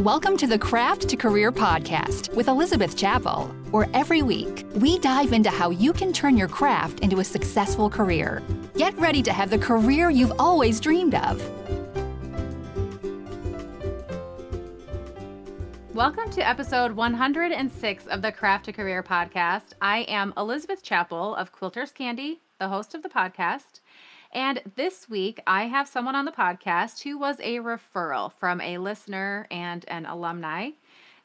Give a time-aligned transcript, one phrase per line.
[0.00, 5.32] Welcome to the Craft to Career podcast with Elizabeth Chappell, where every week we dive
[5.32, 8.42] into how you can turn your craft into a successful career.
[8.76, 11.42] Get ready to have the career you've always dreamed of.
[15.94, 19.72] Welcome to episode 106 of the Craft to Career podcast.
[19.80, 23.80] I am Elizabeth Chappell of Quilters Candy, the host of the podcast.
[24.32, 28.78] And this week, I have someone on the podcast who was a referral from a
[28.78, 30.70] listener and an alumni.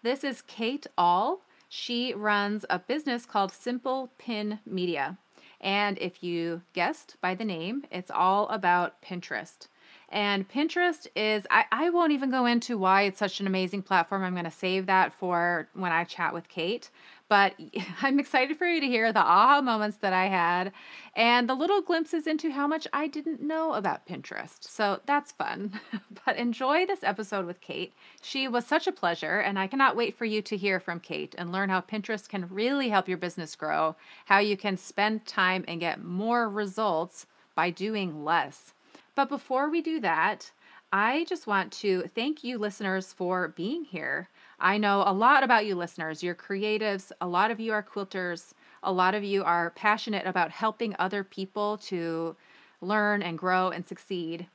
[0.03, 1.41] This is Kate Ahl.
[1.67, 5.17] She runs a business called Simple Pin Media.
[5.59, 9.67] And if you guessed by the name, it's all about Pinterest.
[10.09, 14.23] And Pinterest is, I, I won't even go into why it's such an amazing platform.
[14.23, 16.89] I'm going to save that for when I chat with Kate.
[17.31, 17.55] But
[18.01, 20.73] I'm excited for you to hear the aha moments that I had
[21.15, 24.61] and the little glimpses into how much I didn't know about Pinterest.
[24.65, 25.79] So that's fun.
[26.25, 27.93] but enjoy this episode with Kate.
[28.21, 31.33] She was such a pleasure, and I cannot wait for you to hear from Kate
[31.37, 33.95] and learn how Pinterest can really help your business grow,
[34.25, 38.73] how you can spend time and get more results by doing less.
[39.15, 40.51] But before we do that,
[40.91, 44.27] I just want to thank you, listeners, for being here.
[44.63, 46.21] I know a lot about you, listeners.
[46.21, 50.51] You're creatives, a lot of you are quilters, a lot of you are passionate about
[50.51, 52.35] helping other people to
[52.79, 54.45] learn and grow and succeed.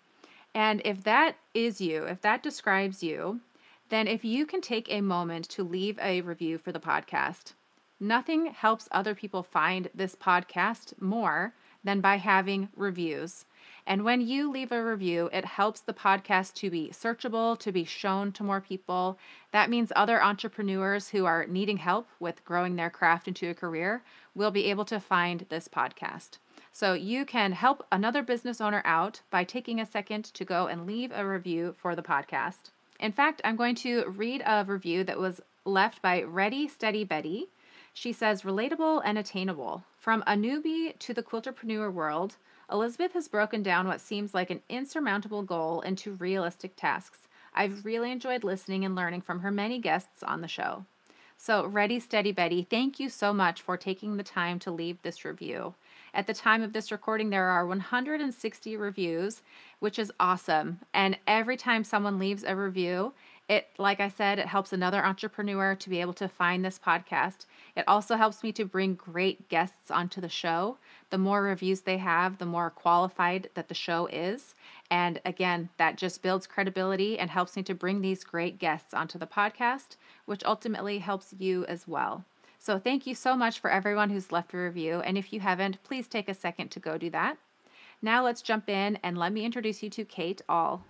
[0.54, 3.40] And if that is you, if that describes you,
[3.88, 7.54] then if you can take a moment to leave a review for the podcast,
[7.98, 13.44] nothing helps other people find this podcast more than by having reviews.
[13.86, 17.84] And when you leave a review, it helps the podcast to be searchable, to be
[17.84, 19.16] shown to more people.
[19.52, 24.02] That means other entrepreneurs who are needing help with growing their craft into a career
[24.34, 26.38] will be able to find this podcast.
[26.72, 30.86] So you can help another business owner out by taking a second to go and
[30.86, 32.70] leave a review for the podcast.
[32.98, 37.48] In fact, I'm going to read a review that was left by Ready Steady Betty.
[37.94, 39.84] She says, relatable and attainable.
[39.96, 42.36] From a newbie to the quilterpreneur world,
[42.70, 47.28] Elizabeth has broken down what seems like an insurmountable goal into realistic tasks.
[47.54, 50.84] I've really enjoyed listening and learning from her many guests on the show.
[51.38, 55.24] So, Ready Steady Betty, thank you so much for taking the time to leave this
[55.24, 55.74] review.
[56.14, 59.42] At the time of this recording, there are 160 reviews,
[59.78, 60.80] which is awesome.
[60.94, 63.12] And every time someone leaves a review,
[63.48, 67.46] it, like I said, it helps another entrepreneur to be able to find this podcast.
[67.76, 70.78] It also helps me to bring great guests onto the show.
[71.10, 74.56] The more reviews they have, the more qualified that the show is.
[74.90, 79.18] And again, that just builds credibility and helps me to bring these great guests onto
[79.18, 82.24] the podcast, which ultimately helps you as well.
[82.58, 85.00] So, thank you so much for everyone who's left a review.
[85.00, 87.36] And if you haven't, please take a second to go do that.
[88.02, 90.84] Now, let's jump in and let me introduce you to Kate Ahl.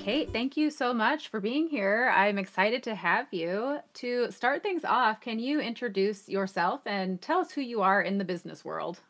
[0.00, 2.10] Kate, thank you so much for being here.
[2.14, 3.80] I'm excited to have you.
[3.94, 8.16] To start things off, can you introduce yourself and tell us who you are in
[8.16, 9.00] the business world?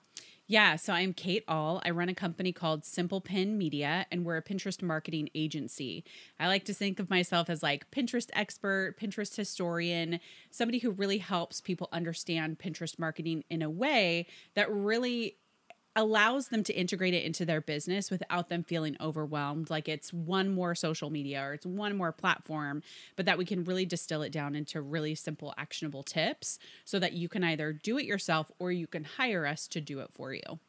[0.49, 1.81] Yeah, so I'm Kate Ahl.
[1.85, 6.03] I run a company called Simple Pin Media, and we're a Pinterest marketing agency.
[6.41, 10.19] I like to think of myself as like Pinterest expert, Pinterest historian,
[10.51, 14.27] somebody who really helps people understand Pinterest marketing in a way
[14.57, 15.37] that really
[15.97, 20.49] allows them to integrate it into their business without them feeling overwhelmed like it's one
[20.49, 22.83] more social media or it's one more platform
[23.17, 27.13] but that we can really distill it down into really simple actionable tips so that
[27.13, 30.33] you can either do it yourself or you can hire us to do it for
[30.33, 30.61] you.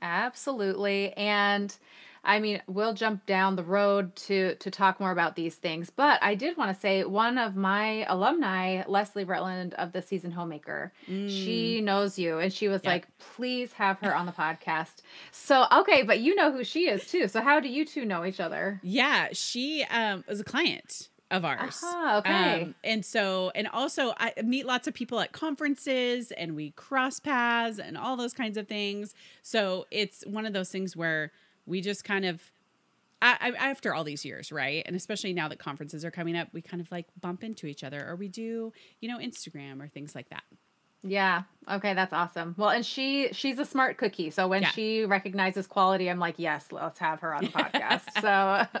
[0.00, 1.12] Absolutely.
[1.14, 1.76] And
[2.24, 6.22] I mean, we'll jump down the road to to talk more about these things, but
[6.22, 10.92] I did want to say one of my alumni, Leslie Rutland of the Seasoned Homemaker,
[11.08, 11.28] mm.
[11.28, 12.92] she knows you, and she was yep.
[12.92, 15.02] like, "Please have her on the podcast."
[15.32, 17.26] So okay, but you know who she is too.
[17.26, 18.80] So how do you two know each other?
[18.84, 21.80] Yeah, she um, was a client of ours.
[21.82, 22.62] Ah, okay.
[22.62, 27.18] Um, and so, and also, I meet lots of people at conferences and we cross
[27.18, 29.14] paths and all those kinds of things.
[29.42, 31.32] So it's one of those things where
[31.66, 32.42] we just kind of
[33.22, 34.82] I, I, after all these years, right?
[34.84, 37.84] And especially now that conferences are coming up, we kind of like bump into each
[37.84, 40.42] other or we do, you know, Instagram or things like that.
[41.04, 41.42] Yeah.
[41.70, 42.54] Okay, that's awesome.
[42.56, 44.30] Well, and she she's a smart cookie.
[44.30, 44.70] So when yeah.
[44.70, 48.80] she recognizes quality, I'm like, "Yes, let's have her on the podcast." so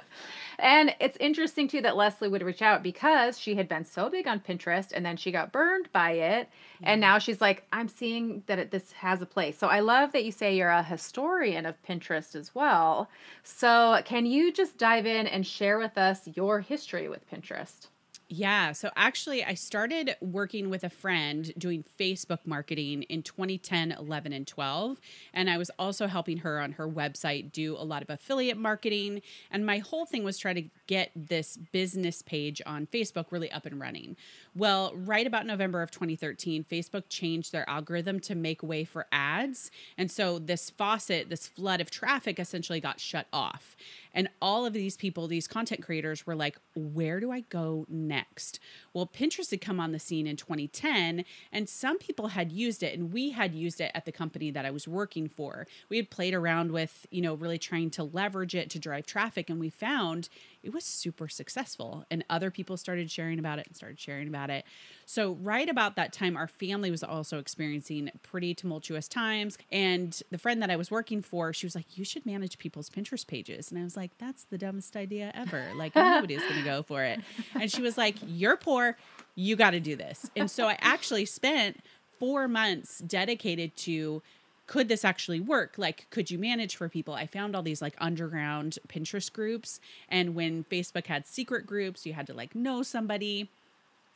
[0.58, 4.26] and it's interesting too that Leslie would reach out because she had been so big
[4.26, 6.48] on Pinterest and then she got burned by it.
[6.82, 7.12] And mm-hmm.
[7.12, 9.58] now she's like, I'm seeing that it, this has a place.
[9.58, 13.08] So I love that you say you're a historian of Pinterest as well.
[13.42, 17.88] So can you just dive in and share with us your history with Pinterest?
[18.34, 18.72] Yeah.
[18.72, 24.46] So actually, I started working with a friend doing Facebook marketing in 2010, 11, and
[24.46, 24.98] 12.
[25.34, 29.20] And I was also helping her on her website do a lot of affiliate marketing.
[29.50, 33.66] And my whole thing was try to get this business page on Facebook really up
[33.66, 34.16] and running.
[34.54, 39.70] Well, right about November of 2013, Facebook changed their algorithm to make way for ads.
[39.96, 43.76] And so this faucet, this flood of traffic essentially got shut off.
[44.12, 48.60] And all of these people, these content creators were like, where do I go next?
[48.92, 52.98] Well, Pinterest had come on the scene in 2010, and some people had used it,
[52.98, 55.66] and we had used it at the company that I was working for.
[55.88, 59.48] We had played around with, you know, really trying to leverage it to drive traffic,
[59.48, 60.28] and we found
[60.62, 62.04] it was super successful.
[62.10, 64.64] And other people started sharing about it and started sharing about it.
[65.06, 69.58] So, right about that time, our family was also experiencing pretty tumultuous times.
[69.70, 72.88] And the friend that I was working for, she was like, You should manage people's
[72.88, 73.70] Pinterest pages.
[73.70, 75.66] And I was like, That's the dumbest idea ever.
[75.76, 77.20] Like, nobody's going to go for it.
[77.54, 78.96] And she was like, You're poor.
[79.34, 80.30] You got to do this.
[80.36, 81.80] And so, I actually spent
[82.18, 84.22] four months dedicated to
[84.66, 85.74] could this actually work?
[85.76, 87.14] Like, could you manage for people?
[87.14, 89.80] I found all these like underground Pinterest groups.
[90.08, 93.50] And when Facebook had secret groups, you had to like know somebody.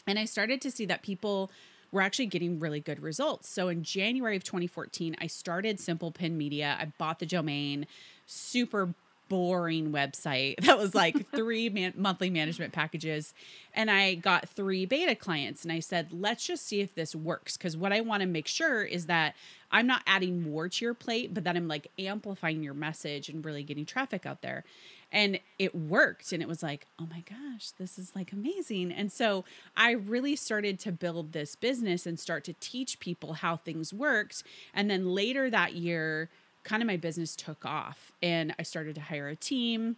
[0.07, 1.51] And I started to see that people
[1.93, 3.49] were actually getting really good results.
[3.49, 6.77] So in January of 2014, I started Simple Pin Media.
[6.81, 7.87] I bought the domain,
[8.27, 8.95] super
[9.29, 13.35] boring website that was like three man- monthly management packages.
[13.75, 17.57] And i got three beta clients and i said let's just see if this works.
[17.57, 19.35] Because what i want to make sure is that
[19.71, 23.45] i'm not adding more to your plate but that i'm like amplifying your message and
[23.45, 24.65] really getting traffic out there.
[25.13, 28.93] And it worked and it was like oh my gosh this is like amazing.
[28.93, 29.45] And so
[29.77, 34.43] i really started to build this business and start to teach people how things worked.
[34.73, 36.29] And then later that year
[36.67, 39.97] kind of my business took off and i started to hire a team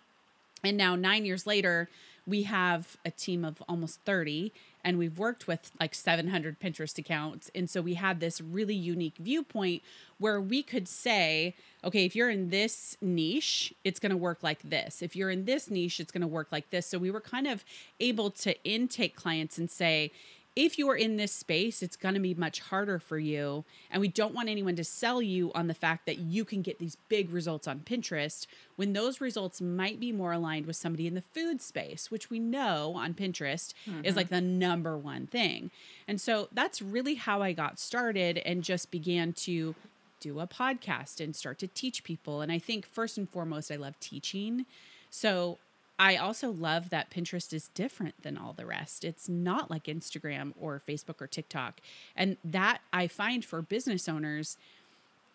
[0.62, 1.88] and now 9 years later
[2.26, 4.52] we have a team of almost 30
[4.84, 7.50] and we've worked with like 700 Pinterest accounts.
[7.54, 9.82] And so we had this really unique viewpoint
[10.18, 11.54] where we could say,
[11.84, 15.02] okay, if you're in this niche, it's going to work like this.
[15.02, 16.86] If you're in this niche, it's going to work like this.
[16.86, 17.64] So we were kind of
[17.98, 20.12] able to intake clients and say,
[20.58, 23.64] if you are in this space, it's going to be much harder for you.
[23.92, 26.80] And we don't want anyone to sell you on the fact that you can get
[26.80, 28.44] these big results on Pinterest
[28.74, 32.40] when those results might be more aligned with somebody in the food space, which we
[32.40, 34.04] know on Pinterest mm-hmm.
[34.04, 35.70] is like the number one thing.
[36.08, 39.76] And so that's really how I got started and just began to
[40.18, 42.40] do a podcast and start to teach people.
[42.40, 44.66] And I think first and foremost, I love teaching.
[45.08, 45.58] So
[45.98, 49.04] I also love that Pinterest is different than all the rest.
[49.04, 51.80] It's not like Instagram or Facebook or TikTok.
[52.14, 54.56] And that I find for business owners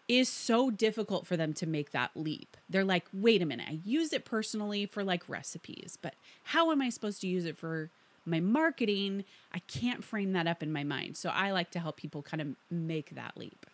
[0.07, 2.57] is so difficult for them to make that leap.
[2.69, 6.81] They're like, wait a minute, I use it personally for like recipes, but how am
[6.81, 7.89] I supposed to use it for
[8.25, 9.23] my marketing?
[9.53, 11.17] I can't frame that up in my mind.
[11.17, 13.65] So I like to help people kind of make that leap.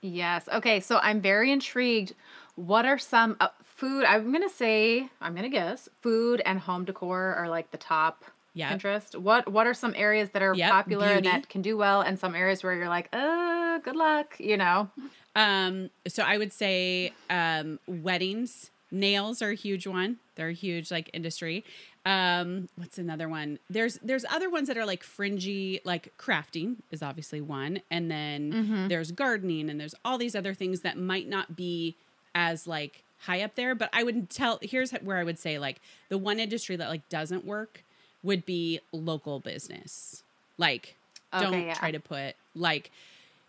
[0.00, 0.48] Yes.
[0.52, 0.80] Okay.
[0.80, 2.14] So I'm very intrigued.
[2.54, 4.04] What are some uh, food?
[4.04, 7.78] I'm going to say, I'm going to guess food and home decor are like the
[7.78, 8.24] top
[8.54, 8.70] yep.
[8.70, 9.16] Pinterest.
[9.16, 10.70] What What are some areas that are yep.
[10.70, 11.16] popular Beauty.
[11.16, 14.56] and that can do well, and some areas where you're like, uh, good luck, you
[14.56, 14.90] know?
[15.36, 15.90] Um.
[16.06, 20.16] So I would say, um, weddings, nails are a huge one.
[20.34, 21.64] They're a huge like industry.
[22.08, 23.58] Um, what's another one?
[23.68, 28.50] There's there's other ones that are like fringy, like crafting is obviously one, and then
[28.50, 28.88] mm-hmm.
[28.88, 31.96] there's gardening, and there's all these other things that might not be
[32.34, 33.74] as like high up there.
[33.74, 37.06] But I would tell here's where I would say like the one industry that like
[37.10, 37.84] doesn't work
[38.22, 40.22] would be local business.
[40.56, 40.96] Like,
[41.34, 41.74] okay, don't yeah.
[41.74, 42.90] try to put like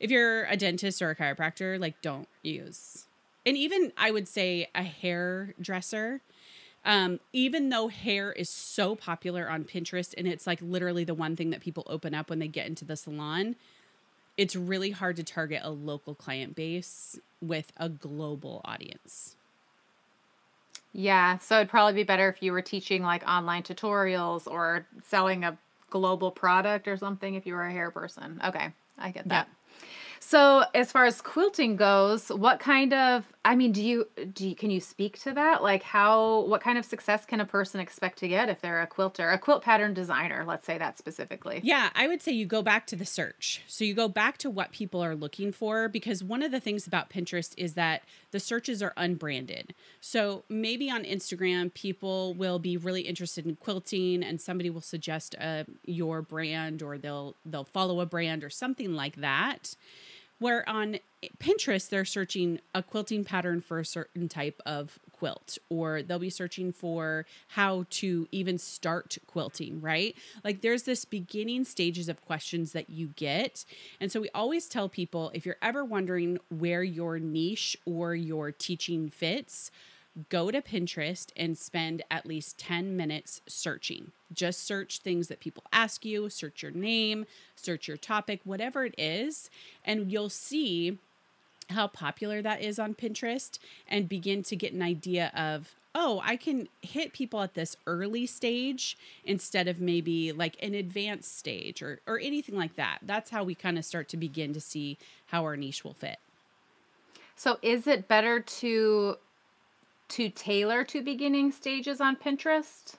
[0.02, 3.06] if you're a dentist or a chiropractor, like don't use.
[3.46, 6.20] And even I would say a hairdresser
[6.86, 11.36] um, even though hair is so popular on Pinterest and it's like literally the one
[11.36, 13.56] thing that people open up when they get into the salon,
[14.38, 19.36] it's really hard to target a local client base with a global audience.
[20.94, 25.44] Yeah, so it'd probably be better if you were teaching like online tutorials or selling
[25.44, 25.58] a
[25.90, 28.40] global product or something if you were a hair person.
[28.44, 29.50] Okay, I get that.
[30.20, 34.56] So, as far as quilting goes, what kind of I mean, do you do you,
[34.56, 35.64] can you speak to that?
[35.64, 38.88] Like how what kind of success can a person expect to get if they're a
[38.88, 41.62] quilter, a quilt pattern designer, let's say that specifically?
[41.64, 43.62] Yeah, I would say you go back to the search.
[43.66, 46.86] So you go back to what people are looking for because one of the things
[46.86, 49.74] about Pinterest is that the searches are unbranded.
[50.02, 55.36] So maybe on Instagram people will be really interested in quilting and somebody will suggest
[55.36, 59.76] a uh, your brand or they'll they'll follow a brand or something like that
[60.40, 61.00] where on
[61.40, 66.30] Pinterest they're searching a quilting pattern for a certain type of quilt or they'll be
[66.30, 70.16] searching for how to even start quilting, right?
[70.44, 73.66] Like there's this beginning stages of questions that you get.
[74.00, 78.52] And so we always tell people if you're ever wondering where your niche or your
[78.52, 79.72] teaching fits,
[80.30, 84.12] go to Pinterest and spend at least 10 minutes searching.
[84.34, 88.96] Just search things that people ask you, search your name, search your topic, whatever it
[88.98, 89.50] is,
[89.86, 90.98] and you'll see
[91.70, 96.36] how popular that is on Pinterest and begin to get an idea of oh, I
[96.36, 98.96] can hit people at this early stage
[99.26, 103.00] instead of maybe like an advanced stage or or anything like that.
[103.02, 104.98] That's how we kind of start to begin to see
[105.28, 106.20] how our niche will fit.
[107.36, 109.18] So is it better to
[110.10, 112.96] to tailor to beginning stages on Pinterest?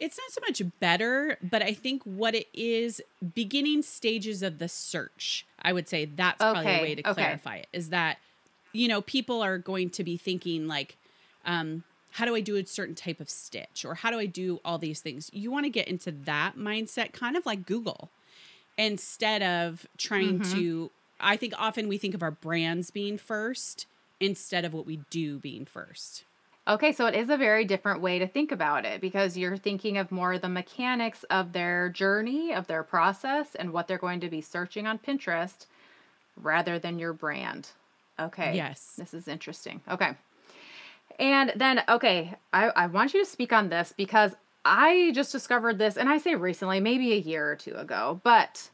[0.00, 3.00] It's not so much better, but I think what it is
[3.34, 5.46] beginning stages of the search.
[5.62, 7.14] I would say that's probably a way to okay.
[7.14, 8.18] clarify it is that
[8.72, 10.96] you know people are going to be thinking like
[11.46, 14.60] um how do I do a certain type of stitch or how do I do
[14.64, 15.30] all these things?
[15.32, 18.10] You want to get into that mindset kind of like Google
[18.76, 20.52] instead of trying Mm-hmm.
[20.54, 20.90] to
[21.20, 23.86] I think often we think of our brands being first
[24.20, 26.24] instead of what we do being first.
[26.66, 29.98] Okay, so it is a very different way to think about it because you're thinking
[29.98, 34.30] of more the mechanics of their journey, of their process, and what they're going to
[34.30, 35.66] be searching on Pinterest
[36.36, 37.68] rather than your brand.
[38.18, 38.56] Okay.
[38.56, 38.94] Yes.
[38.96, 39.82] This is interesting.
[39.90, 40.12] Okay.
[41.18, 45.78] And then, okay, I, I want you to speak on this because I just discovered
[45.78, 48.70] this, and I say recently, maybe a year or two ago, but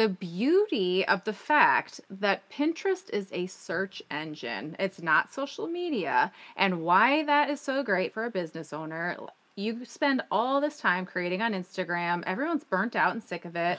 [0.00, 6.32] the beauty of the fact that Pinterest is a search engine, it's not social media,
[6.56, 9.14] and why that is so great for a business owner.
[9.56, 13.78] You spend all this time creating on Instagram, everyone's burnt out and sick of it,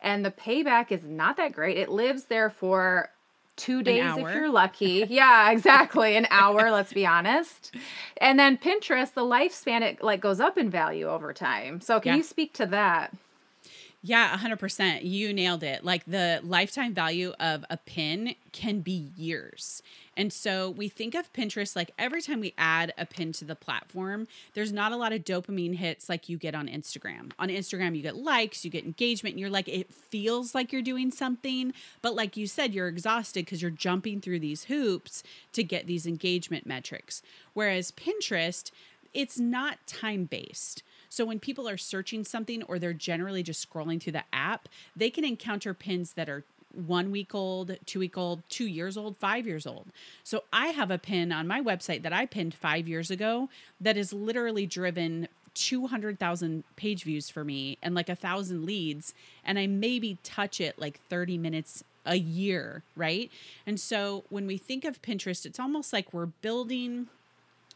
[0.00, 1.76] and the payback is not that great.
[1.76, 3.10] It lives there for
[3.54, 5.06] two days if you're lucky.
[5.08, 6.16] yeah, exactly.
[6.16, 7.76] An hour, let's be honest.
[8.16, 11.80] And then Pinterest, the lifespan it like goes up in value over time.
[11.80, 12.16] So can Yeah.
[12.16, 13.14] you speak to that?
[14.02, 15.00] Yeah, 100%.
[15.02, 15.84] You nailed it.
[15.84, 19.82] Like the lifetime value of a pin can be years.
[20.16, 23.54] And so we think of Pinterest like every time we add a pin to the
[23.54, 27.32] platform, there's not a lot of dopamine hits like you get on Instagram.
[27.38, 30.80] On Instagram, you get likes, you get engagement, and you're like, it feels like you're
[30.80, 31.74] doing something.
[32.00, 36.06] But like you said, you're exhausted because you're jumping through these hoops to get these
[36.06, 37.22] engagement metrics.
[37.52, 38.70] Whereas Pinterest,
[39.12, 40.82] it's not time based.
[41.10, 45.10] So when people are searching something or they're generally just scrolling through the app, they
[45.10, 49.46] can encounter pins that are one week old, two week old, two years old, five
[49.46, 49.88] years old.
[50.22, 53.48] So I have a pin on my website that I pinned five years ago
[53.80, 59.14] that is literally driven 200,000 page views for me and like a thousand leads.
[59.44, 63.30] And I maybe touch it like 30 minutes a year, right?
[63.66, 67.08] And so when we think of Pinterest, it's almost like we're building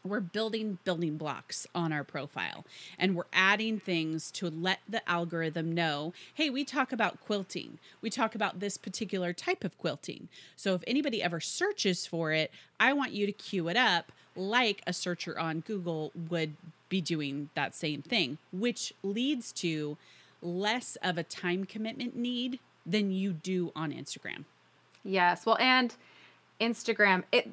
[0.05, 2.65] we're building building blocks on our profile
[2.97, 7.79] and we're adding things to let the algorithm know hey we talk about quilting.
[8.01, 10.27] We talk about this particular type of quilting.
[10.55, 14.81] So if anybody ever searches for it i want you to queue it up like
[14.85, 16.55] a searcher on google would
[16.89, 19.97] be doing that same thing which leads to
[20.41, 24.43] less of a time commitment need than you do on instagram.
[25.03, 25.45] Yes.
[25.45, 25.95] Well, and
[26.59, 27.49] Instagram, it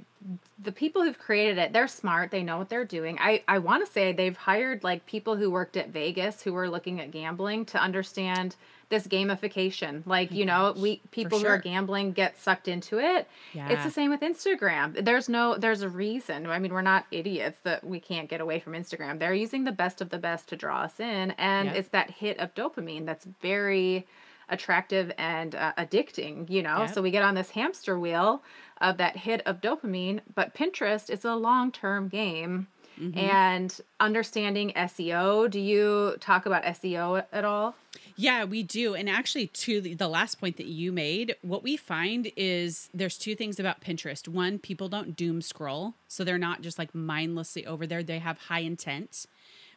[0.63, 2.31] the people who've created it, they're smart.
[2.31, 3.19] They know what they're doing.
[3.21, 6.69] I I want to say they've hired like people who worked at Vegas who were
[6.69, 8.57] looking at gambling to understand
[8.89, 10.07] this gamification.
[10.07, 13.27] Like, you know, we people who are gambling get sucked into it.
[13.55, 13.71] Yeah.
[13.71, 15.05] It's the same with Instagram.
[15.05, 16.47] There's no there's a reason.
[16.47, 19.19] I mean, we're not idiots that we can't get away from Instagram.
[19.19, 22.39] They're using the best of the best to draw us in and it's that hit
[22.39, 24.07] of dopamine that's very
[24.49, 26.79] attractive and uh, addicting, you know?
[26.79, 26.87] Yeah.
[26.87, 28.43] So we get on this hamster wheel
[28.81, 32.67] of that hit of dopamine, but Pinterest is a long-term game.
[33.01, 33.19] Mm-hmm.
[33.19, 37.75] And understanding SEO, do you talk about SEO at all?
[38.17, 38.95] Yeah, we do.
[38.95, 43.17] And actually, to the, the last point that you made, what we find is there's
[43.17, 44.29] two things about Pinterest.
[44.29, 45.95] One, people don't doom scroll.
[46.07, 49.27] So they're not just like mindlessly over there, they have high intent,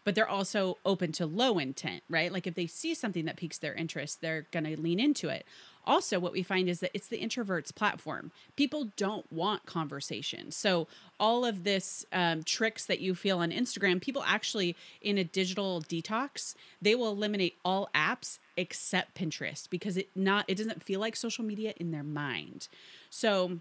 [0.05, 2.31] but they're also open to low intent, right?
[2.31, 5.45] Like if they see something that piques their interest, they're going to lean into it.
[5.87, 8.31] Also, what we find is that it's the introverts platform.
[8.55, 10.51] People don't want conversation.
[10.51, 10.87] So,
[11.19, 15.81] all of this um, tricks that you feel on Instagram, people actually in a digital
[15.81, 21.15] detox, they will eliminate all apps except Pinterest because it not it doesn't feel like
[21.15, 22.67] social media in their mind.
[23.11, 23.59] So,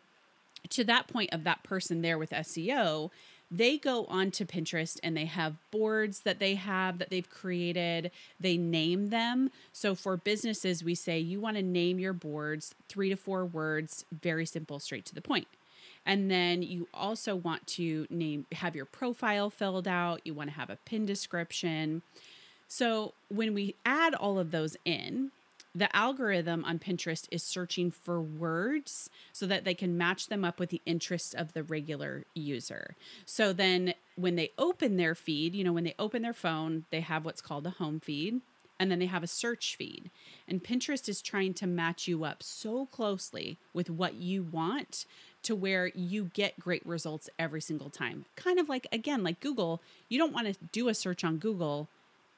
[0.71, 3.11] to that point of that person there with SEO,
[3.57, 8.11] they go onto Pinterest and they have boards that they have that they've created.
[8.41, 9.51] They name them.
[9.73, 14.05] So for businesses, we say you want to name your boards three to four words,
[14.13, 15.47] very simple, straight to the point.
[16.05, 20.21] And then you also want to name have your profile filled out.
[20.25, 22.03] You want to have a pin description.
[22.67, 25.31] So when we add all of those in,
[25.75, 30.61] the algorithm on Pinterest is searching for words so that they can match them up
[30.61, 32.95] with the interests of the regular user.
[33.27, 37.01] So then when they open their feed, you know, when they open their phone, they
[37.01, 38.41] have what's called a home feed
[38.79, 40.11] and then they have a search feed.
[40.49, 45.07] And Pinterest is trying to match you up so closely with what you want
[45.43, 48.25] to where you get great results every single time.
[48.35, 51.89] Kind of like, again, like Google, you don't want to do a search on Google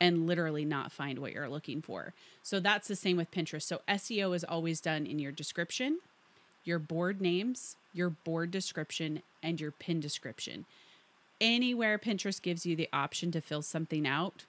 [0.01, 2.13] and literally not find what you're looking for.
[2.43, 3.63] So that's the same with Pinterest.
[3.63, 5.99] So SEO is always done in your description,
[6.65, 10.67] your board names, your board description, and your pin description.
[11.41, 14.45] Anywhere Pinterest gives you the option to fill something out,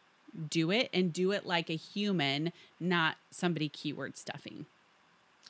[0.49, 4.65] do it and do it like a human, not somebody keyword stuffing.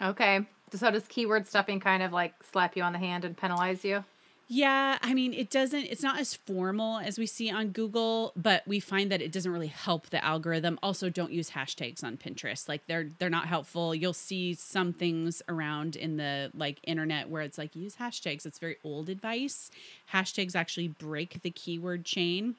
[0.01, 0.41] Okay.
[0.73, 4.03] So does keyword stuffing kind of like slap you on the hand and penalize you?
[4.49, 8.65] Yeah, I mean, it doesn't, it's not as formal as we see on Google, but
[8.65, 10.79] we find that it doesn't really help the algorithm.
[10.81, 12.69] Also, don't use hashtags on Pinterest.
[12.69, 13.93] Like they're they're not helpful.
[13.93, 18.45] You'll see some things around in the like internet where it's like use hashtags.
[18.45, 19.69] It's very old advice.
[20.13, 22.55] Hashtags actually break the keyword chain.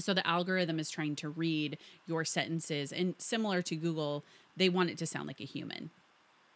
[0.00, 4.24] So the algorithm is trying to read your sentences and similar to Google,
[4.56, 5.90] they want it to sound like a human.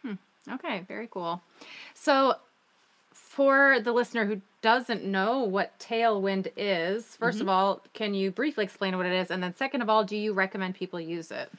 [0.03, 0.15] Hmm.
[0.51, 1.43] Okay, very cool.
[1.95, 2.37] So
[3.37, 7.41] for the listener who doesn't know what tailwind is, 1st mm-hmm.
[7.43, 9.31] of all, can you briefly explain what it is?
[9.31, 11.53] And then, second of all, do you recommend people use it?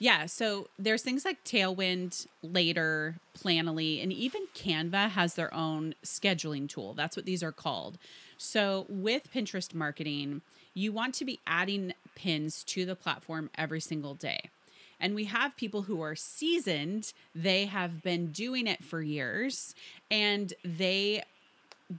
[0.00, 6.68] Yeah, so there's things like Tailwind, Later, Planoly, and even Canva has their own scheduling
[6.68, 6.92] tool.
[6.92, 7.98] That's what these are called.
[8.36, 10.42] So with Pinterest marketing,
[10.74, 14.50] you want to be adding pins to the platform every single day.
[15.02, 19.74] And we have people who are seasoned, they have been doing it for years,
[20.12, 21.24] and they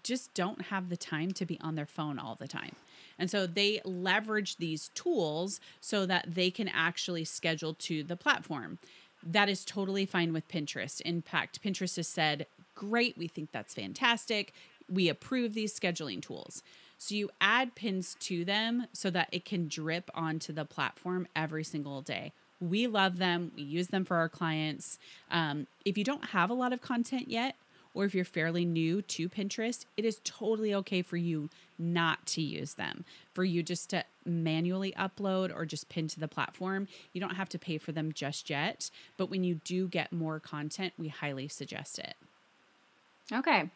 [0.03, 2.75] just don't have the time to be on their phone all the time.
[3.19, 8.79] And so they leverage these tools so that they can actually schedule to the platform.
[9.21, 11.01] That is totally fine with Pinterest.
[11.01, 14.53] In fact, Pinterest has said, Great, we think that's fantastic.
[14.89, 16.63] We approve these scheduling tools.
[16.97, 21.63] So you add pins to them so that it can drip onto the platform every
[21.63, 22.31] single day.
[22.69, 23.51] We love them.
[23.55, 24.97] We use them for our clients.
[25.29, 27.55] Um, if you don't have a lot of content yet,
[27.93, 32.41] or if you're fairly new to Pinterest, it is totally okay for you not to
[32.41, 36.87] use them, for you just to manually upload or just pin to the platform.
[37.11, 40.39] You don't have to pay for them just yet, but when you do get more
[40.39, 42.15] content, we highly suggest it.
[43.31, 43.69] Okay.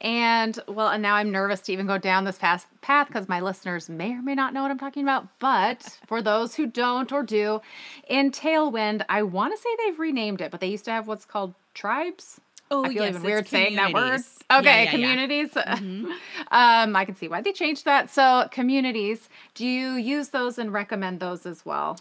[0.00, 3.88] And well, and now I'm nervous to even go down this path because my listeners
[3.88, 5.28] may or may not know what I'm talking about.
[5.38, 7.60] But for those who don't or do,
[8.08, 11.24] in Tailwind, I want to say they've renamed it, but they used to have what's
[11.24, 12.40] called tribes.
[12.72, 14.22] Oh, I feel yes, even weird saying that word.
[14.50, 15.50] Yeah, Okay, yeah, communities.
[15.54, 15.76] Yeah.
[15.76, 16.06] Mm-hmm.
[16.50, 18.10] um, I can see why they changed that.
[18.10, 21.98] So, communities, do you use those and recommend those as well?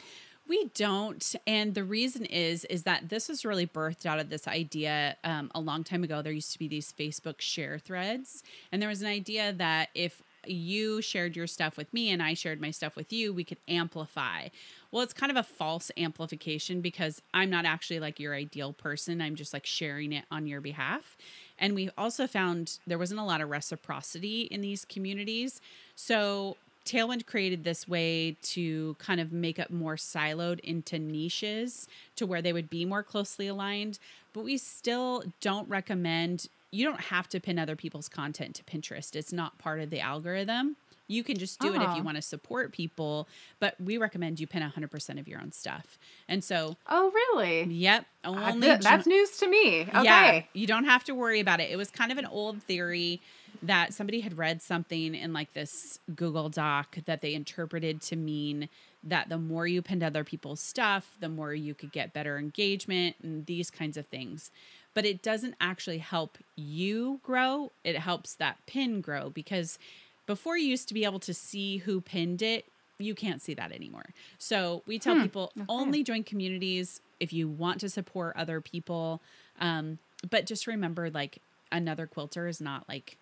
[0.52, 4.50] We don't, and the reason is is that this was really birthed out of this
[4.50, 6.22] idea um, a long time ago.
[6.22, 10.22] There used to be these Facebook share threads, and there was an idea that if
[10.46, 13.60] you shared your stuff with me and I shared my stuff with you, we could
[13.70, 14.50] amplify.
[14.92, 19.22] Well, it's kind of a false amplification because I'm not actually like your ideal person.
[19.22, 21.16] I'm just like sharing it on your behalf.
[21.60, 25.62] And we also found there wasn't a lot of reciprocity in these communities.
[25.96, 32.26] So Tailwind created this way to kind of make it more siloed into niches to
[32.26, 34.00] where they would be more closely aligned.
[34.34, 39.16] But we still don't recommend, you don't have to pin other people's content to Pinterest.
[39.16, 40.78] It's not part of the algorithm.
[41.12, 41.74] You can just do oh.
[41.74, 41.98] it if you ah.
[42.00, 42.04] oh.
[42.04, 43.28] want to support people,
[43.60, 46.00] but we recommend you pin 100% of your own stuff.
[46.30, 47.64] And so, oh, really?
[47.64, 48.06] Yep.
[48.24, 49.82] Only th- that's news to me.
[49.82, 50.04] Okay.
[50.04, 51.70] Yeah, you don't have to worry about it.
[51.70, 53.20] It was kind of an old theory
[53.64, 58.70] that somebody had read something in like this Google Doc that they interpreted to mean
[59.04, 63.16] that the more you pinned other people's stuff, the more you could get better engagement
[63.22, 64.52] and these kinds of things.
[64.94, 69.80] But it doesn't actually help you grow, it helps that pin grow because
[70.26, 72.66] before you used to be able to see who pinned it,
[72.98, 74.10] you can't see that anymore.
[74.38, 75.24] So we tell hmm.
[75.24, 75.66] people okay.
[75.68, 79.22] only join communities if you want to support other people.
[79.60, 79.98] Um,
[80.30, 81.40] but just remember, like,
[81.72, 83.18] another quilter is not like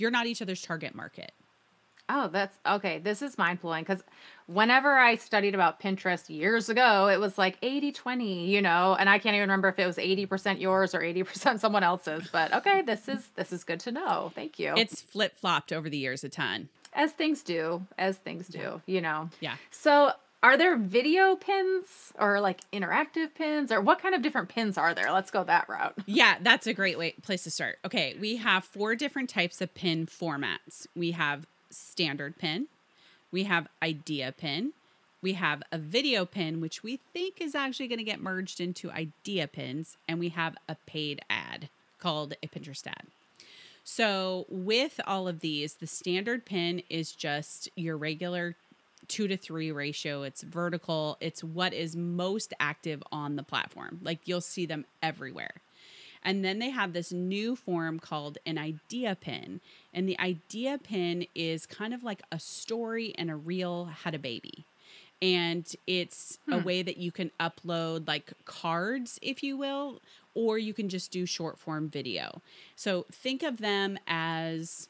[0.00, 1.32] you're not each other's target market.
[2.10, 2.98] Oh, that's okay.
[2.98, 4.02] This is mind blowing because
[4.46, 9.10] whenever I studied about Pinterest years ago, it was like 80 20, you know, and
[9.10, 12.26] I can't even remember if it was 80% yours or 80% someone else's.
[12.32, 14.32] But okay, this is this is good to know.
[14.34, 14.72] Thank you.
[14.76, 16.70] It's flip flopped over the years a ton.
[16.94, 18.78] As things do, as things do, yeah.
[18.86, 19.28] you know.
[19.40, 19.56] Yeah.
[19.70, 24.78] So are there video pins or like interactive pins or what kind of different pins
[24.78, 25.12] are there?
[25.12, 25.94] Let's go that route.
[26.06, 27.78] Yeah, that's a great way place to start.
[27.84, 30.86] Okay, we have four different types of pin formats.
[30.96, 32.66] We have standard pin,
[33.30, 34.72] we have idea pin,
[35.20, 38.90] we have a video pin which we think is actually going to get merged into
[38.90, 43.06] idea pins and we have a paid ad called a Pinterest ad.
[43.84, 48.54] So, with all of these, the standard pin is just your regular
[49.08, 50.22] two to three ratio.
[50.22, 51.16] It's vertical.
[51.20, 54.00] It's what is most active on the platform.
[54.02, 55.54] Like you'll see them everywhere.
[56.22, 59.60] And then they have this new form called an idea pin.
[59.94, 64.18] And the idea pin is kind of like a story and a reel had a
[64.18, 64.64] baby.
[65.20, 66.52] And it's hmm.
[66.54, 70.00] a way that you can upload like cards, if you will,
[70.34, 72.42] or you can just do short form video.
[72.76, 74.88] So think of them as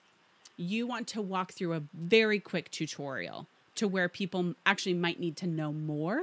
[0.56, 3.46] you want to walk through a very quick tutorial
[3.78, 6.20] to where people actually might need to know more.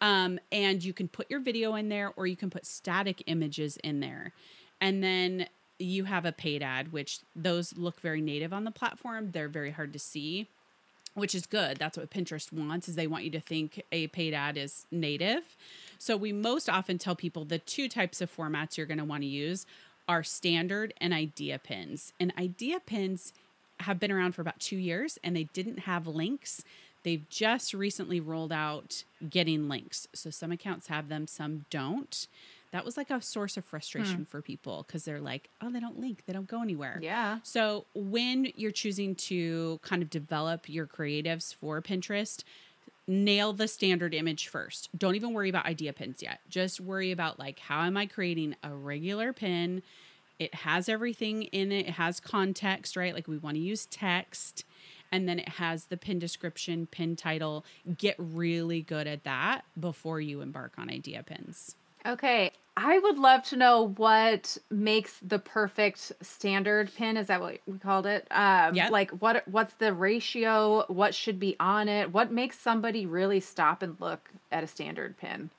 [0.00, 3.78] Um, and you can put your video in there or you can put static images
[3.78, 4.32] in there.
[4.80, 5.46] And then
[5.78, 9.30] you have a paid ad, which those look very native on the platform.
[9.32, 10.46] They're very hard to see,
[11.14, 11.78] which is good.
[11.78, 15.56] That's what Pinterest wants is they want you to think a paid ad is native.
[15.98, 19.22] So we most often tell people the two types of formats you're going to want
[19.22, 19.64] to use
[20.06, 22.12] are standard and idea pins.
[22.20, 23.32] And idea pins
[23.80, 26.64] have been around for about two years and they didn't have links.
[27.02, 30.08] They've just recently rolled out getting links.
[30.14, 32.26] So some accounts have them, some don't.
[32.70, 34.22] That was like a source of frustration hmm.
[34.24, 36.98] for people because they're like, oh, they don't link, they don't go anywhere.
[37.00, 37.38] Yeah.
[37.44, 42.42] So when you're choosing to kind of develop your creatives for Pinterest,
[43.06, 44.88] nail the standard image first.
[44.96, 46.40] Don't even worry about idea pins yet.
[46.48, 49.82] Just worry about like, how am I creating a regular pin?
[50.38, 51.86] It has everything in it.
[51.86, 53.14] It has context, right?
[53.14, 54.64] Like we want to use text.
[55.12, 57.64] And then it has the pin description, pin title.
[57.96, 61.76] Get really good at that before you embark on idea pins.
[62.04, 62.50] Okay.
[62.76, 67.16] I would love to know what makes the perfect standard pin.
[67.16, 68.26] Is that what we called it?
[68.32, 68.88] Um, yeah.
[68.88, 69.46] Like what?
[69.46, 70.84] What's the ratio?
[70.88, 72.12] What should be on it?
[72.12, 75.50] What makes somebody really stop and look at a standard pin?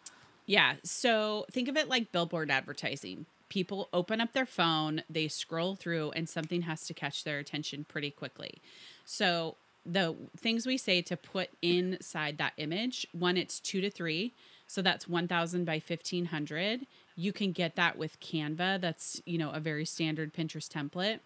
[0.45, 0.73] Yeah.
[0.83, 6.11] So think of it like billboard advertising people open up their phone, they scroll through,
[6.11, 8.61] and something has to catch their attention pretty quickly.
[9.05, 9.55] So,
[9.85, 14.33] the things we say to put inside that image one, it's two to three.
[14.67, 16.87] So that's 1000 by 1500.
[17.15, 18.81] You can get that with Canva.
[18.81, 21.19] That's, you know, a very standard Pinterest template.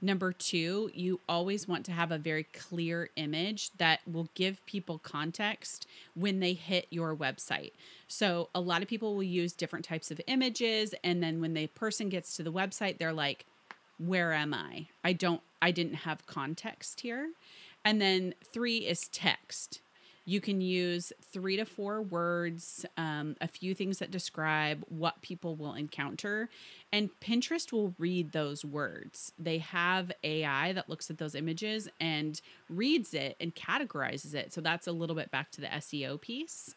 [0.00, 4.98] Number two, you always want to have a very clear image that will give people
[4.98, 7.72] context when they hit your website.
[8.06, 10.94] So, a lot of people will use different types of images.
[11.02, 13.46] And then when the person gets to the website, they're like,
[13.98, 14.88] Where am I?
[15.02, 17.30] I don't, I didn't have context here.
[17.84, 19.80] And then three is text.
[20.26, 25.54] You can use three to four words, um, a few things that describe what people
[25.54, 26.50] will encounter,
[26.92, 29.32] and Pinterest will read those words.
[29.38, 34.52] They have AI that looks at those images and reads it and categorizes it.
[34.52, 36.74] So that's a little bit back to the SEO piece.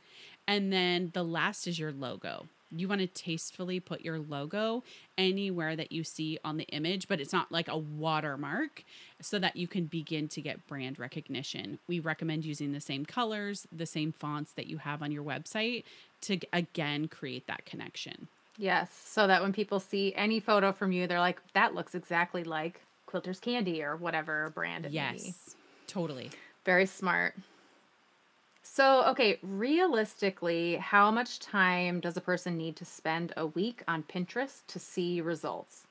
[0.47, 2.47] And then the last is your logo.
[2.71, 4.83] You want to tastefully put your logo
[5.17, 8.83] anywhere that you see on the image, but it's not like a watermark
[9.21, 11.79] so that you can begin to get brand recognition.
[11.87, 15.83] We recommend using the same colors, the same fonts that you have on your website
[16.21, 18.27] to again create that connection.
[18.57, 22.43] Yes, so that when people see any photo from you, they're like, that looks exactly
[22.43, 25.55] like Quilter's Candy or whatever brand it yes,
[25.87, 26.29] totally.
[26.65, 27.35] Very smart.
[28.71, 34.03] So, okay, realistically, how much time does a person need to spend a week on
[34.03, 35.87] Pinterest to see results?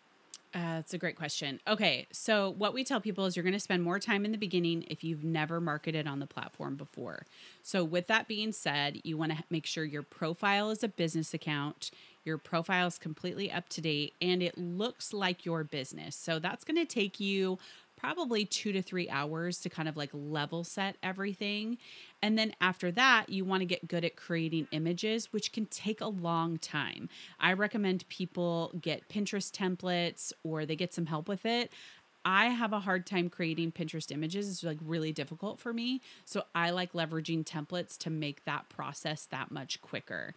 [0.55, 1.59] Uh, that's a great question.
[1.67, 4.39] Okay, so what we tell people is you're going to spend more time in the
[4.39, 7.27] beginning if you've never marketed on the platform before.
[7.63, 11.35] So, with that being said, you want to make sure your profile is a business
[11.35, 11.91] account,
[12.25, 16.15] your profile is completely up to date, and it looks like your business.
[16.15, 17.59] So, that's going to take you
[17.99, 21.79] probably two to three hours to kind of like level set everything.
[22.23, 26.01] And then after that, you want to get good at creating images, which can take
[26.01, 27.09] a long time.
[27.39, 31.73] I recommend people get Pinterest templates or they get some help with it.
[32.25, 34.51] I have a hard time creating Pinterest images.
[34.51, 36.03] It's like really difficult for me.
[36.25, 40.35] So I like leveraging templates to make that process that much quicker.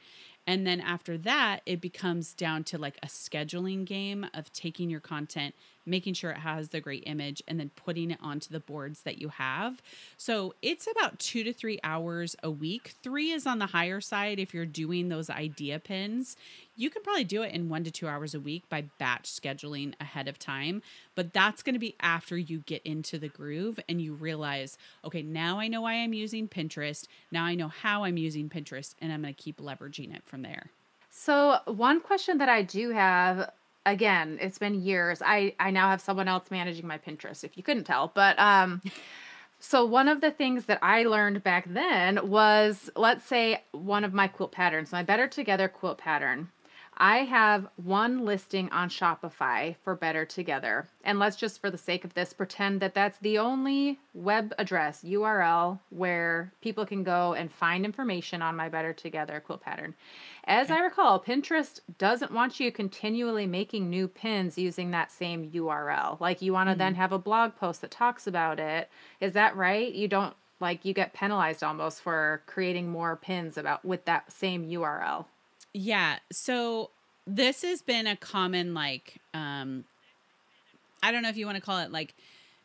[0.47, 4.99] And then after that, it becomes down to like a scheduling game of taking your
[4.99, 5.53] content,
[5.85, 9.19] making sure it has the great image, and then putting it onto the boards that
[9.19, 9.81] you have.
[10.17, 12.93] So it's about two to three hours a week.
[13.03, 16.35] Three is on the higher side if you're doing those idea pins.
[16.75, 19.93] You can probably do it in one to two hours a week by batch scheduling
[19.99, 20.81] ahead of time.
[21.15, 25.21] But that's going to be after you get into the groove and you realize, okay,
[25.21, 27.05] now I know why I'm using Pinterest.
[27.31, 30.41] Now I know how I'm using Pinterest, and I'm going to keep leveraging it from
[30.41, 30.71] there.
[31.09, 33.51] So, one question that I do have
[33.85, 35.21] again, it's been years.
[35.25, 38.11] I I now have someone else managing my Pinterest if you couldn't tell.
[38.13, 38.81] But um
[39.59, 44.13] so one of the things that I learned back then was let's say one of
[44.13, 46.49] my quilt patterns, my Better Together quilt pattern.
[46.97, 50.87] I have one listing on Shopify for Better Together.
[51.03, 55.03] And let's just, for the sake of this, pretend that that's the only web address,
[55.03, 59.95] URL, where people can go and find information on my Better Together quilt pattern.
[60.43, 66.19] As I recall, Pinterest doesn't want you continually making new pins using that same URL.
[66.19, 66.79] Like you want to mm-hmm.
[66.79, 68.89] then have a blog post that talks about it.
[69.19, 69.91] Is that right?
[69.91, 74.67] You don't like you get penalized almost for creating more pins about with that same
[74.67, 75.25] URL.
[75.73, 76.19] Yeah.
[76.31, 76.89] So
[77.27, 79.85] this has been a common like um
[81.03, 82.13] I don't know if you want to call it like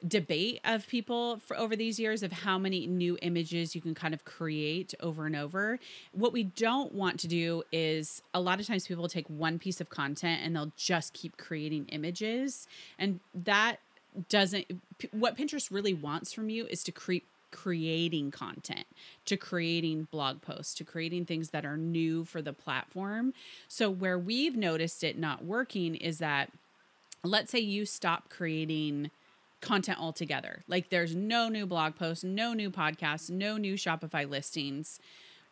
[0.06, 4.12] debate of people for over these years of how many new images you can kind
[4.12, 5.78] of create over and over.
[6.12, 9.80] What we don't want to do is a lot of times people take one piece
[9.80, 13.76] of content and they'll just keep creating images and that
[14.28, 14.64] doesn't
[15.12, 17.24] what Pinterest really wants from you is to create
[17.56, 18.86] creating content,
[19.24, 23.32] to creating blog posts, to creating things that are new for the platform.
[23.66, 26.52] So, where we've noticed it not working is that,
[27.24, 29.10] let's say you stop creating
[29.62, 30.62] content altogether.
[30.68, 35.00] Like there's no new blog posts, no new podcasts, no new Shopify listings.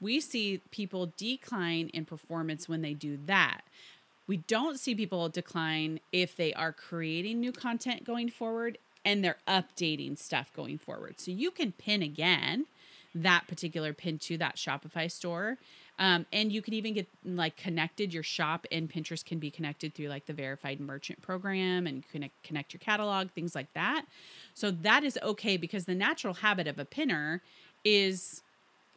[0.01, 3.63] We see people decline in performance when they do that.
[4.27, 9.39] We don't see people decline if they are creating new content going forward and they're
[9.47, 11.21] updating stuff going forward.
[11.21, 12.67] So you can pin again
[13.15, 15.59] that particular pin to that Shopify store.
[15.99, 19.95] Um, and you can even get like connected your shop and Pinterest can be connected
[19.95, 24.05] through like the verified merchant program and connect connect your catalog, things like that.
[24.55, 27.43] So that is okay because the natural habit of a pinner
[27.85, 28.43] is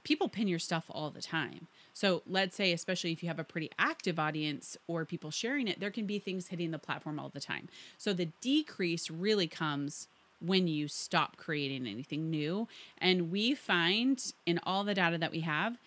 [0.03, 1.67] people pin your stuff all the time.
[1.97, 5.79] So let's say, especially if you have a pretty active audience or people sharing it,
[5.79, 7.69] there can be things hitting the platform all the time.
[7.97, 10.07] So the decrease really comes
[10.39, 12.67] when you stop creating anything new.
[12.99, 15.79] And we find in all the data that we have,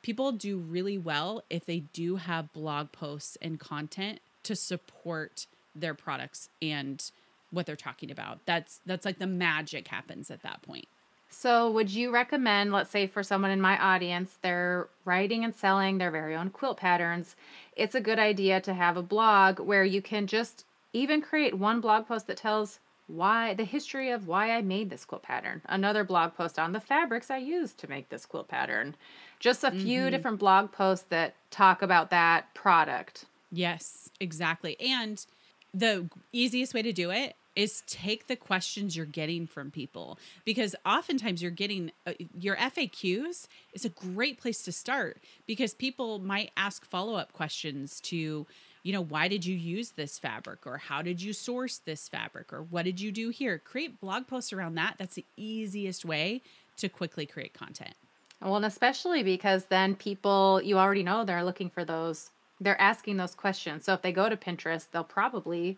[0.00, 5.92] people do really well if they do have blog posts and content to support their
[5.92, 7.10] products and
[7.50, 8.38] what they're talking about.
[8.46, 10.88] That's that's like the magic happens at that point.
[11.30, 15.98] So, would you recommend, let's say, for someone in my audience, they're writing and selling
[15.98, 17.36] their very own quilt patterns?
[17.76, 21.80] It's a good idea to have a blog where you can just even create one
[21.80, 26.04] blog post that tells why the history of why I made this quilt pattern, another
[26.04, 28.96] blog post on the fabrics I used to make this quilt pattern,
[29.40, 30.10] just a few mm-hmm.
[30.10, 33.24] different blog posts that talk about that product.
[33.50, 34.78] Yes, exactly.
[34.78, 35.24] And
[35.72, 40.16] the easiest way to do it is take the questions you're getting from people.
[40.44, 46.20] Because oftentimes you're getting uh, your FAQs is a great place to start because people
[46.20, 48.46] might ask follow-up questions to
[48.84, 52.52] you know why did you use this fabric or how did you source this fabric
[52.52, 53.58] or what did you do here?
[53.58, 54.94] Create blog posts around that.
[54.96, 56.42] That's the easiest way
[56.76, 57.94] to quickly create content.
[58.40, 63.16] Well and especially because then people you already know they're looking for those they're asking
[63.16, 63.84] those questions.
[63.84, 65.76] So if they go to pinterest they'll probably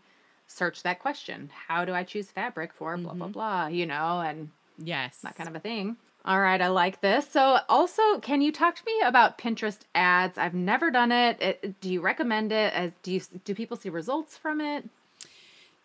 [0.50, 1.50] search that question.
[1.68, 3.18] How do I choose fabric for blah, mm-hmm.
[3.18, 5.96] blah, blah, you know, and yes, that kind of a thing.
[6.24, 7.26] All right, I like this.
[7.30, 10.36] So, also, can you talk to me about Pinterest ads?
[10.36, 11.40] I've never done it.
[11.40, 12.74] it do you recommend it?
[12.74, 14.86] As do you do people see results from it?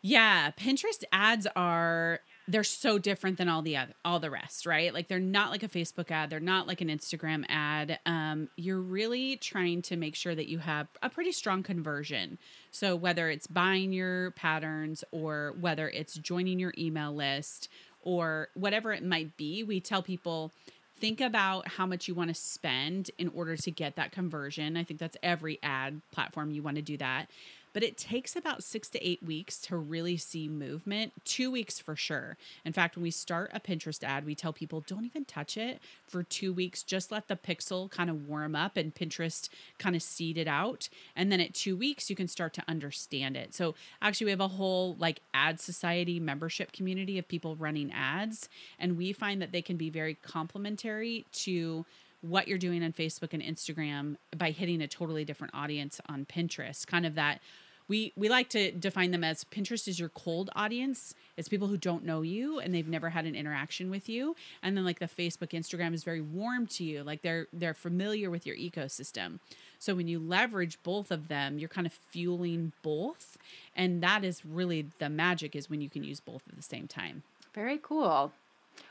[0.01, 4.93] Yeah, Pinterest ads are they're so different than all the other all the rest right?
[4.93, 7.99] Like they're not like a facebook ad they're not like an instagram ad.
[8.05, 12.37] Um, you're really trying to make sure that you have a pretty strong conversion.
[12.71, 17.69] So whether it's buying your patterns or whether it's joining your email list
[18.01, 20.51] or whatever it might be we tell people
[20.97, 24.77] think about how much you want to spend in order to get that conversion.
[24.77, 27.27] I think that's every ad platform you want to do that
[27.75, 31.93] but it takes about six to eight weeks to really see movement, two weeks for
[31.93, 32.37] sure.
[32.63, 35.81] In fact, when we start a Pinterest ad, we tell people don't even touch it
[36.07, 36.83] for two weeks.
[36.83, 40.87] Just let the pixel kind of warm up and Pinterest kind of seed it out.
[41.17, 43.53] And then at two weeks, you can start to understand it.
[43.53, 48.47] So actually, we have a whole like ad society membership community of people running ads.
[48.79, 51.85] And we find that they can be very complementary to
[52.21, 56.87] what you're doing on Facebook and Instagram by hitting a totally different audience on Pinterest.
[56.87, 57.41] Kind of that
[57.87, 61.13] we we like to define them as Pinterest is your cold audience.
[61.37, 64.35] It's people who don't know you and they've never had an interaction with you.
[64.63, 67.03] And then like the Facebook, Instagram is very warm to you.
[67.03, 69.39] Like they're they're familiar with your ecosystem.
[69.79, 73.37] So when you leverage both of them, you're kind of fueling both.
[73.75, 76.87] And that is really the magic is when you can use both at the same
[76.87, 77.23] time.
[77.53, 78.31] Very cool.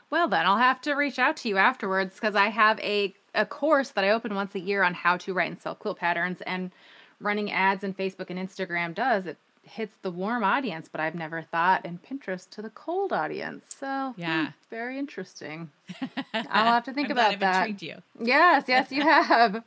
[0.09, 3.45] Well, then I'll have to reach out to you afterwards because I have a, a
[3.45, 6.41] course that I open once a year on how to write and sell quilt patterns.
[6.41, 6.71] And
[7.19, 9.25] running ads in Facebook and Instagram does.
[9.25, 13.65] It hits the warm audience, but I've never thought in Pinterest to the cold audience.
[13.77, 15.71] So hmm, yeah, very interesting.
[16.33, 17.67] I'll have to think about that.
[17.67, 18.01] Intrigued you.
[18.19, 19.63] Yes, yes, you have.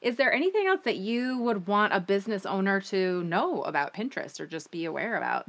[0.00, 4.40] Is there anything else that you would want a business owner to know about Pinterest
[4.40, 5.46] or just be aware about?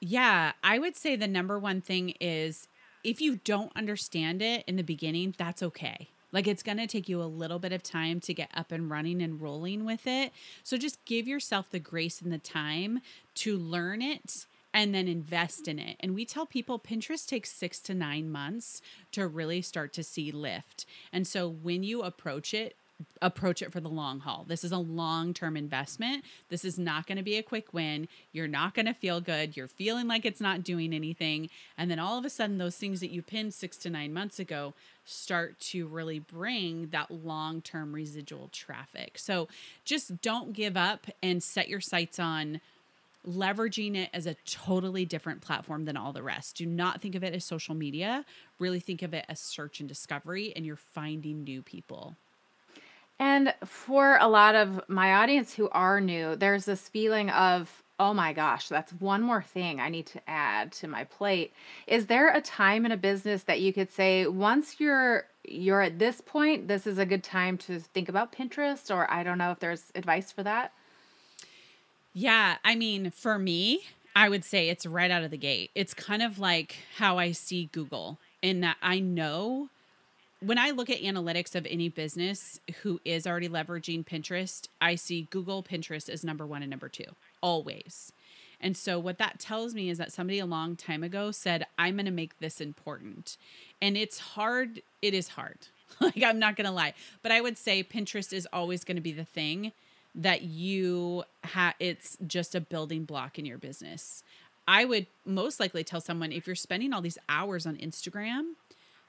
[0.00, 2.68] Yeah, I would say the number one thing is
[3.02, 6.10] if you don't understand it in the beginning, that's okay.
[6.32, 8.90] Like it's going to take you a little bit of time to get up and
[8.90, 10.32] running and rolling with it.
[10.62, 13.00] So just give yourself the grace and the time
[13.36, 15.96] to learn it and then invest in it.
[16.00, 20.30] And we tell people Pinterest takes six to nine months to really start to see
[20.30, 20.84] lift.
[21.12, 22.76] And so when you approach it,
[23.20, 24.44] approach it for the long haul.
[24.48, 26.24] This is a long term investment.
[26.48, 28.08] This is not going to be a quick win.
[28.32, 29.56] You're not going to feel good.
[29.56, 31.50] You're feeling like it's not doing anything.
[31.76, 34.38] And then all of a sudden, those things that you pinned six to nine months
[34.38, 39.18] ago start to really bring that long term residual traffic.
[39.18, 39.48] So
[39.84, 42.60] just don't give up and set your sights on
[43.28, 46.56] leveraging it as a totally different platform than all the rest.
[46.56, 48.24] Do not think of it as social media.
[48.58, 52.16] Really think of it as search and discovery, and you're finding new people.
[53.18, 58.12] And for a lot of my audience who are new, there's this feeling of, oh
[58.12, 61.52] my gosh, that's one more thing I need to add to my plate.
[61.86, 65.98] Is there a time in a business that you could say once you're you're at
[65.98, 69.52] this point, this is a good time to think about Pinterest or I don't know
[69.52, 70.72] if there's advice for that?
[72.12, 73.82] Yeah, I mean, for me,
[74.16, 75.70] I would say it's right out of the gate.
[75.74, 79.68] It's kind of like how I see Google in that I know
[80.40, 85.28] when I look at analytics of any business who is already leveraging Pinterest, I see
[85.30, 87.04] Google, Pinterest as number one and number two,
[87.40, 88.12] always.
[88.60, 91.96] And so, what that tells me is that somebody a long time ago said, I'm
[91.96, 93.36] going to make this important.
[93.82, 94.82] And it's hard.
[95.02, 95.58] It is hard.
[96.00, 96.94] like, I'm not going to lie.
[97.22, 99.72] But I would say Pinterest is always going to be the thing
[100.14, 104.22] that you have, it's just a building block in your business.
[104.66, 108.54] I would most likely tell someone if you're spending all these hours on Instagram,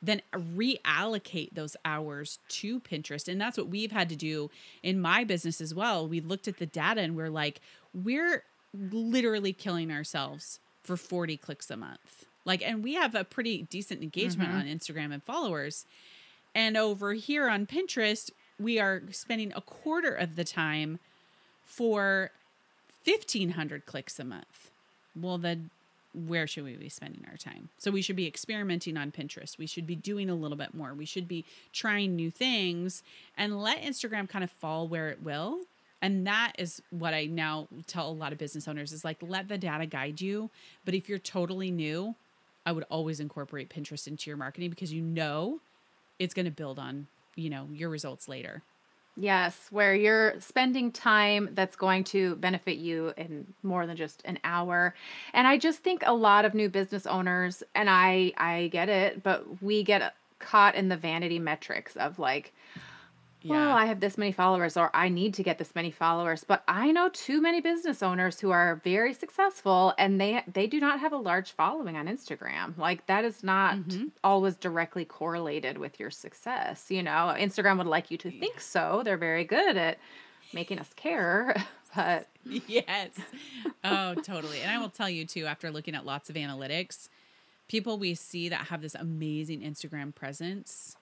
[0.02, 3.28] then reallocate those hours to Pinterest.
[3.28, 4.50] And that's what we've had to do
[4.84, 6.08] in my business as well.
[6.08, 7.62] We looked at the data and we're like,
[7.94, 12.26] we're literally killing ourselves for 40 clicks a month.
[12.46, 14.60] Like, and we have a pretty decent engagement mm-hmm.
[14.60, 15.86] on Instagram and followers.
[16.56, 21.00] And over here on Pinterest, we are spending a quarter of the time
[21.66, 22.32] for
[23.04, 24.72] 1500 clicks a month.
[25.16, 25.60] Well, the
[26.14, 27.70] where should we be spending our time?
[27.78, 29.58] So we should be experimenting on Pinterest.
[29.58, 30.94] We should be doing a little bit more.
[30.94, 33.04] We should be trying new things
[33.38, 35.60] and let Instagram kind of fall where it will.
[36.02, 39.48] And that is what I now tell a lot of business owners is like let
[39.48, 40.50] the data guide you,
[40.86, 42.16] but if you're totally new,
[42.66, 45.60] I would always incorporate Pinterest into your marketing because you know
[46.20, 48.62] it's going to build on, you know, your results later.
[49.20, 54.38] Yes, where you're spending time that's going to benefit you in more than just an
[54.44, 54.94] hour.
[55.34, 59.24] And I just think a lot of new business owners and I I get it,
[59.24, 62.54] but we get caught in the vanity metrics of like
[63.50, 66.44] well, I have this many followers or I need to get this many followers.
[66.44, 70.80] But I know too many business owners who are very successful and they they do
[70.80, 72.78] not have a large following on Instagram.
[72.78, 74.08] Like that is not mm-hmm.
[74.24, 76.88] always directly correlated with your success.
[76.90, 79.02] You know, Instagram would like you to think so.
[79.04, 79.98] They're very good at
[80.54, 81.56] making us care.
[81.96, 82.28] But
[82.68, 83.10] yes.
[83.84, 84.62] Oh, totally.
[84.62, 87.10] And I will tell you too, after looking at lots of analytics,
[87.68, 90.96] people we see that have this amazing Instagram presence,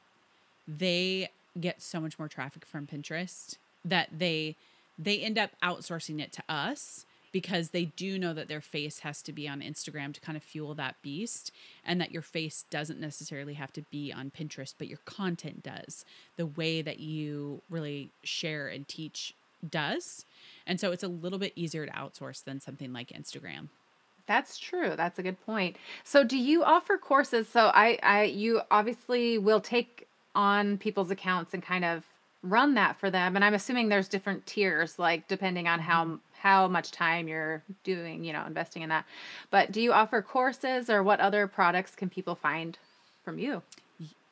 [0.67, 1.29] they
[1.60, 4.56] get so much more traffic from Pinterest that they
[4.98, 9.22] they end up outsourcing it to us because they do know that their face has
[9.22, 11.52] to be on Instagram to kind of fuel that beast
[11.86, 16.06] and that your face doesn't necessarily have to be on Pinterest but your content does
[16.38, 19.34] the way that you really share and teach
[19.70, 20.26] does
[20.65, 23.68] and so it's a little bit easier to outsource than something like Instagram
[24.28, 24.94] that's true.
[24.96, 25.78] That's a good point.
[26.04, 27.48] So do you offer courses?
[27.48, 32.04] So I I you obviously will take on people's accounts and kind of
[32.43, 36.15] run that for them and i'm assuming there's different tiers like depending on how mm-hmm.
[36.41, 39.04] how much time you're doing you know investing in that
[39.50, 42.78] but do you offer courses or what other products can people find
[43.24, 43.63] from you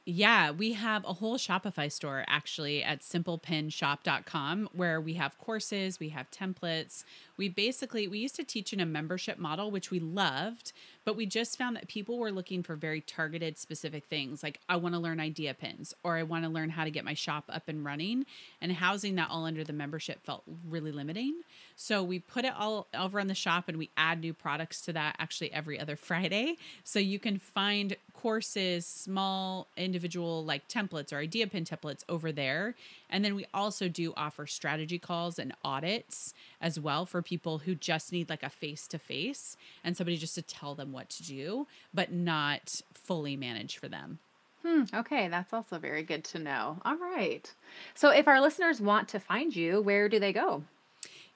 [0.05, 6.09] Yeah, we have a whole Shopify store actually at simplepinshop.com where we have courses, we
[6.09, 7.05] have templates.
[7.37, 10.73] We basically we used to teach in a membership model which we loved,
[11.05, 14.77] but we just found that people were looking for very targeted specific things like I
[14.77, 17.45] want to learn idea pins or I want to learn how to get my shop
[17.49, 18.25] up and running
[18.61, 21.41] and housing that all under the membership felt really limiting.
[21.75, 24.93] So we put it all over on the shop and we add new products to
[24.93, 26.57] that actually every other Friday.
[26.83, 32.75] So you can find courses, small individual like templates or idea pin templates over there.
[33.09, 36.33] And then we also do offer strategy calls and audits
[36.63, 40.35] as well for people who just need like a face to face and somebody just
[40.35, 44.19] to tell them what to do, but not fully manage for them.
[44.63, 46.77] Hmm, okay, that's also very good to know.
[46.85, 47.53] All right.
[47.93, 50.63] So if our listeners want to find you, where do they go?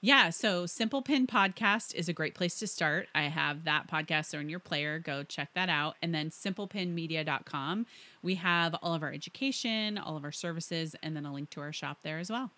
[0.00, 3.08] Yeah, so Simple Pin Podcast is a great place to start.
[3.16, 5.00] I have that podcast on your player.
[5.00, 5.96] Go check that out.
[6.00, 7.84] And then simplepinmedia.com.
[8.22, 11.60] We have all of our education, all of our services, and then a link to
[11.60, 12.52] our shop there as well.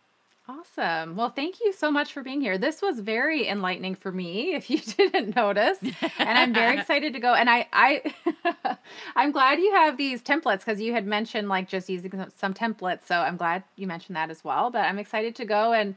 [0.48, 1.16] Awesome.
[1.16, 2.58] Well, thank you so much for being here.
[2.58, 5.78] This was very enlightening for me, if you didn't notice.
[6.18, 7.34] And I'm very excited to go.
[7.34, 8.76] And I I
[9.16, 13.06] I'm glad you have these templates because you had mentioned like just using some templates.
[13.06, 14.70] So I'm glad you mentioned that as well.
[14.70, 15.94] But I'm excited to go and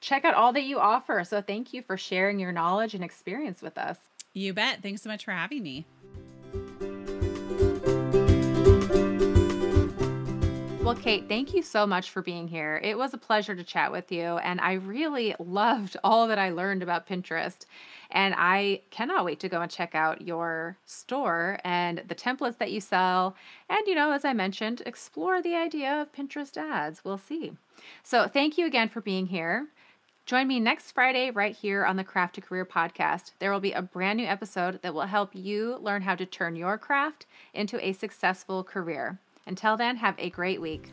[0.00, 1.24] check out all that you offer.
[1.24, 3.96] So thank you for sharing your knowledge and experience with us.
[4.34, 4.82] You bet.
[4.82, 5.86] Thanks so much for having me.
[10.84, 12.78] Well, Kate, thank you so much for being here.
[12.84, 16.50] It was a pleasure to chat with you, and I really loved all that I
[16.50, 17.64] learned about Pinterest.
[18.10, 22.70] And I cannot wait to go and check out your store and the templates that
[22.70, 23.34] you sell.
[23.70, 27.02] And, you know, as I mentioned, explore the idea of Pinterest ads.
[27.02, 27.52] We'll see.
[28.02, 29.68] So, thank you again for being here.
[30.26, 33.32] Join me next Friday right here on the Craft to Career podcast.
[33.38, 36.56] There will be a brand new episode that will help you learn how to turn
[36.56, 37.24] your craft
[37.54, 39.18] into a successful career.
[39.46, 40.92] Until then, have a great week.